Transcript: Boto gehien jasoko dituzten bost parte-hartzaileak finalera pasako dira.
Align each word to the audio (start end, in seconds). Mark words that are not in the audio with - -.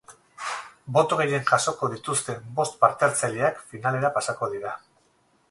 Boto 0.95 1.19
gehien 1.19 1.45
jasoko 1.51 1.89
dituzten 1.91 2.41
bost 2.61 2.79
parte-hartzaileak 2.87 3.61
finalera 3.75 4.13
pasako 4.19 4.53
dira. 4.57 4.75